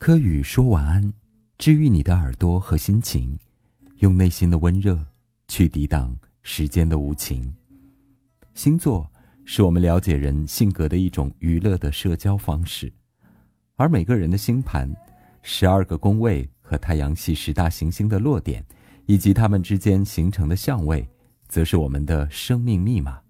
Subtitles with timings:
[0.00, 1.12] 柯宇说晚安，
[1.58, 3.38] 治愈你的耳朵和心情，
[3.98, 4.98] 用内心的温热
[5.46, 7.54] 去抵挡时间的无情。
[8.54, 9.06] 星座
[9.44, 12.90] 是我们了解人性格的一种娱乐的社交方式，
[13.76, 14.90] 而每个人的星盘、
[15.42, 18.64] 十二个宫位和太阳系十大行星的落点，
[19.04, 21.06] 以及它们之间形成的相位，
[21.46, 23.20] 则是我们的生命密码。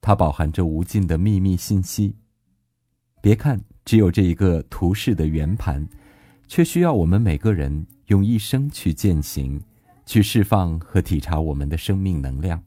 [0.00, 2.16] 它饱含着无尽的秘密信息。
[3.20, 3.60] 别看。
[3.90, 5.84] 只有这一个图示的圆盘，
[6.46, 9.60] 却需要我们每个人用一生去践行，
[10.06, 12.62] 去释放和体察我们的生命能量。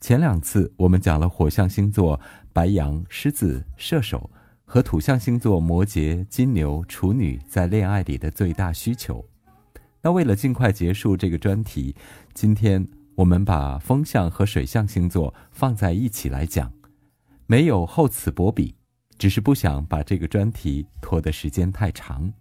[0.00, 2.18] 前两次我们讲了火象星座
[2.52, 4.28] 白羊、狮子、射手
[4.64, 9.24] 和土象星座摩羯、金牛、处女在恋爱里的最大需求。
[10.02, 11.94] 那为了尽快结束这个专题，
[12.34, 12.84] 今天
[13.14, 16.72] 我们把风象和水象星座放在一起来讲，
[17.46, 18.74] 没有厚此薄彼。
[19.18, 22.32] 只是不想把这个专题拖的时间太长。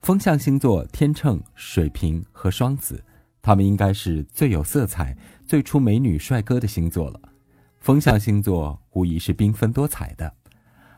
[0.00, 3.04] 风象星座天秤、水瓶和双子，
[3.42, 7.20] 他们应该是最有色彩、最出美女帅哥的星座了。
[7.80, 10.32] 风象星座无疑是缤纷多彩的，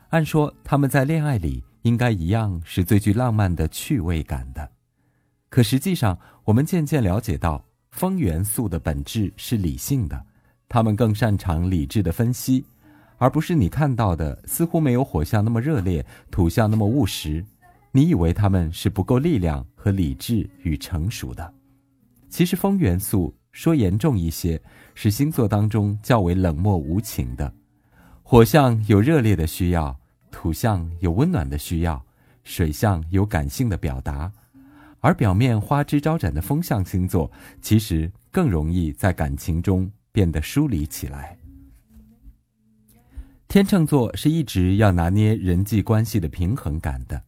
[0.09, 4.71] 按说他们在恋爱里应该一样是最具浪漫的趣味感的。
[5.49, 10.25] 可实际上，我们渐渐了解到，风元素的本质是理性的，
[10.69, 12.65] 他们更擅长理智的分析。
[13.21, 17.45] 而不是你看到的，似乎没有火象那么热烈，土象那么务实。
[17.91, 21.53] 你以为他们是不够力量和理智与成熟的，
[22.29, 24.59] 其实风元素说严重一些，
[24.95, 27.53] 是星座当中较为冷漠无情的。
[28.23, 29.95] 火象有热烈的需要，
[30.31, 32.03] 土象有温暖的需要，
[32.43, 34.31] 水象有感性的表达，
[34.99, 41.37] 而表面花枝招展的风象星座，其实更容易在感情中变得疏离起来。
[43.51, 47.21] 天秤座是一直要拿捏人际关系的平衡感的，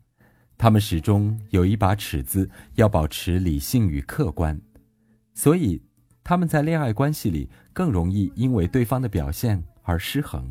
[0.58, 4.58] 他们始终有一把尺子，要保持理性与客观，
[5.34, 5.82] 所以
[6.24, 10.50] 他们在恋爱关系里更容易因为对方的表现而失衡。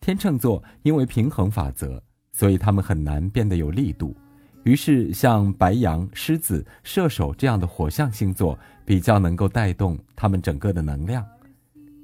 [0.00, 4.14] 天秤座因为平衡法则，所以他们很难变得有力度，
[4.62, 11.26] 于是像白羊、狮子、射手这样的火象星座比较能够带动他们整个的能量。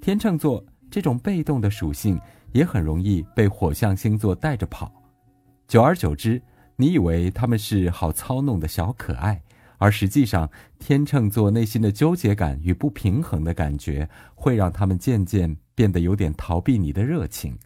[0.01, 2.21] 天秤座这种被动的属性。
[2.53, 4.93] 也很容易被火象星座带着跑，
[5.67, 6.41] 久而久之，
[6.77, 9.43] 你以为他们是好操弄的小可爱，
[9.79, 17.59] 而实际上，天秤座内心的纠结感与不平衡的感觉，会让他们渐渐变得有点逃避你的热情。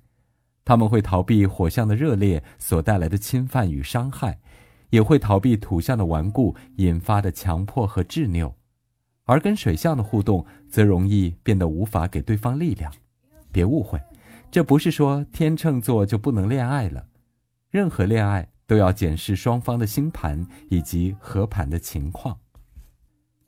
[0.65, 4.39] 他们会逃避火象的热烈所带来的侵犯与伤害，
[4.91, 8.55] 也会逃避土象的顽固引发的强迫和执拗，
[9.25, 12.93] 而跟水象的互动，则容易变得无法给对方力量。
[13.51, 14.01] 别误会。
[14.53, 17.07] 这不是说天秤座就不能恋爱了，
[17.71, 22.39] 任何恋爱都要检视双方的星盘以及合盘的情况。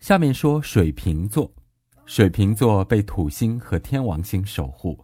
[0.01, 1.53] 下面说水瓶座，
[2.07, 4.99] 水瓶座被土星和天王星守护，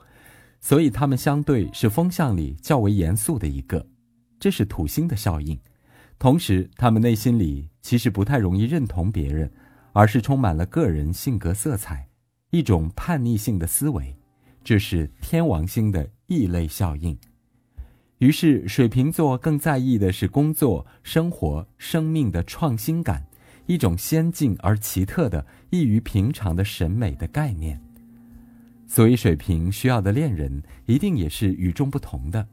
[0.59, 3.87] 所以他们相对是风象里较为严肃的一个，
[4.39, 5.61] 这是土星的效应。
[6.19, 9.53] 同时，他们内心里其实不太容易认同别人，
[9.93, 12.09] 而是充满了个人性格色彩，
[12.53, 14.17] 一种叛逆性的思维。
[14.63, 17.19] 这是天王星的异类效应，
[18.19, 23.27] 于是水瓶座更在意的是工作、生活、生命的创新感，
[23.67, 27.81] 一种先进而奇特的、异于平常的审美的概念。
[28.87, 32.47] 所以水瓶需要的恋人一定也是与众不同的，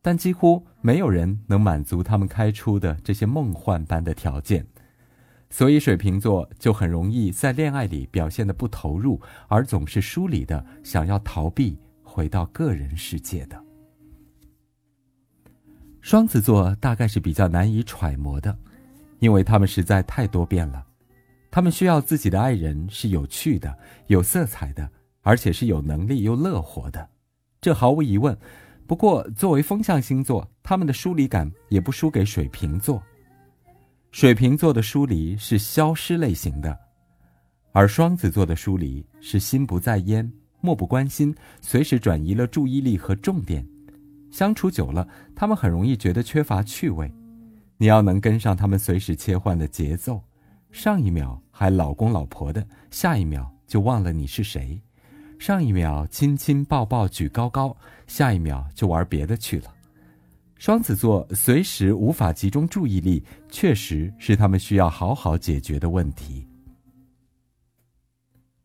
[0.00, 4.66] 但几乎没有人能满足他们开出的这些梦幻般的条件。
[5.56, 13.56] 所以水瓶座就很容易在恋爱里表现的不投入，而总是疏离的，想要逃避回到个人世界的。
[16.00, 18.58] 双子座大概是比较难以揣摩的，
[19.20, 20.84] 因为他们实在太多变了。
[21.52, 23.78] 他们需要自己的爱人是有趣的、
[24.08, 24.90] 有色彩的，
[25.22, 27.08] 而且是有能力又乐活的，
[27.60, 28.36] 这毫无疑问。
[28.88, 33.00] 不过作为风象星座，他们的疏离感也不输给水瓶座。
[34.14, 36.78] 水瓶座的疏离是消失类型的，
[37.72, 43.66] 而双子座的疏离是心不在焉、漠不关心，随时转移了注意力和重点。
[44.30, 47.12] 相处久了，他们很容易觉得缺乏趣味。
[47.76, 50.22] 你要能跟上他们随时切换的节奏，
[50.70, 54.80] 上一秒还老公老婆的，下一秒就忘了你是谁；
[55.40, 57.76] 上一秒亲亲抱抱举高高，
[58.06, 59.74] 下一秒就玩别的去了。
[60.64, 66.48] 双子座随时无法集中注意力，确实是他们需要好好解决的问题。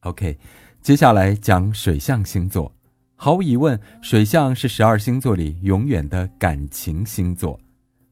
[0.03, 0.39] OK，
[0.81, 2.73] 接下来讲水象星座。
[3.17, 7.59] 毫无疑问，水象是十二星座里永远的感情星座。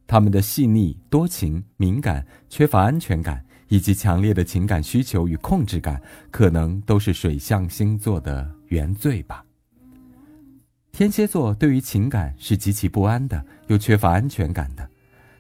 [0.06, 9.47] 他们的细腻、多情、敏感、缺乏安全感，以及强烈的情感需求与控制感，可能都是水象星座的原罪吧。
[10.98, 14.90] 天蝎座对于情感是极其不安的，又缺乏安全感的。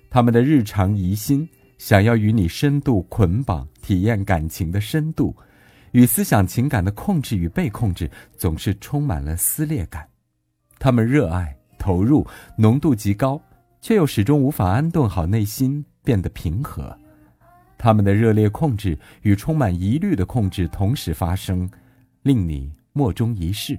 [0.08, 1.50] 他们的日常疑心，
[1.80, 5.36] 想要与你深度捆绑，体验感情的深度，
[5.94, 8.08] 与思想情感的控制与被控制，
[8.38, 10.08] 总是充满了撕裂感。
[10.78, 12.24] 他们热爱、投入，
[12.56, 13.42] 浓度极高，
[13.82, 16.96] 却又始终无法安顿好内心，变得平和。
[17.80, 21.68] 他们的热烈控制与充满疑虑的控制同时发生，
[22.22, 23.76] 令你莫衷一是。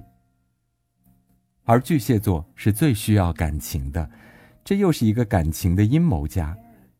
[1.69, 4.09] 而巨蟹座是最需要感情的。
[4.65, 6.57] 这又是一个感情的阴谋家，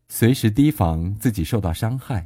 [0.09, 2.23] 随时提防自己受到伤害。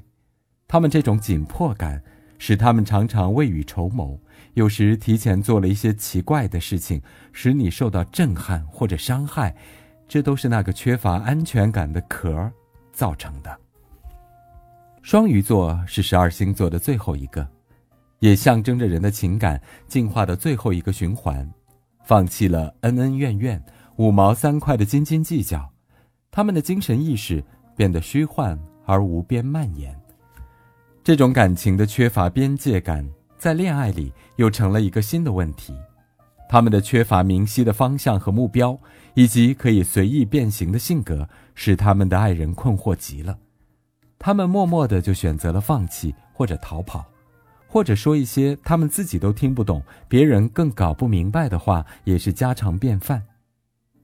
[0.67, 2.03] 他们这种紧迫感，
[2.37, 4.19] 使他们常常未雨绸缪，
[4.55, 7.01] 有时提前做了一些奇怪的事情，
[7.31, 9.55] 使你受到震撼或者伤害。
[10.05, 12.51] 这都是那个缺乏安全感的壳
[12.91, 13.57] 造成的。
[15.01, 17.47] 双鱼座是十二星座的最后一个，
[18.19, 21.49] 也象征着人的情感进化的最后一个循环，
[22.03, 23.63] 放弃了恩恩怨怨。
[23.97, 25.71] 五毛三块的斤斤计较，
[26.31, 27.43] 他们的精神意识
[27.75, 29.95] 变得虚幻而无边蔓延。
[31.03, 33.07] 这种感情的缺乏边界感，
[33.37, 35.75] 在恋爱里又成了一个新的问题。
[36.49, 38.75] 他们的缺乏明晰的方向和目标，
[39.13, 43.37] 以及可以随意变形的性格，使他们的爱人困惑极了。
[44.17, 47.05] 他们默默的就选择了放弃或者逃跑，
[47.73, 53.23] 或者说一些他们自己都听不懂、别人更搞不明白的话，也是家常便饭。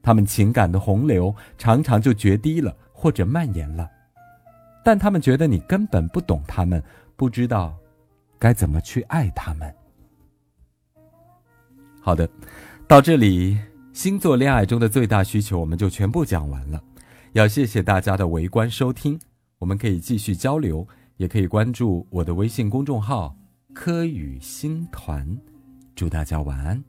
[0.01, 3.87] 他们情感的洪流常常就决堤了，或者蔓延了，
[4.83, 6.83] 但他们觉得你根本不懂他们，
[7.15, 7.77] 不知道
[8.39, 9.71] 该怎么去爱他们。
[12.01, 12.27] 好的，
[12.87, 13.55] 到这里，
[13.93, 16.83] 星座恋爱中的最大需求我们就全部讲完了。
[17.33, 19.19] 要谢谢大家的围观收听，
[19.59, 20.87] 我们可以继续交流，
[21.17, 23.35] 也可以关注我的微信公众号
[23.73, 25.37] “科宇星团”。
[25.95, 26.83] 祝大家晚安。